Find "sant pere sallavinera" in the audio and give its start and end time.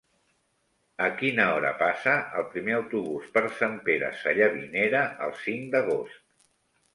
3.59-5.05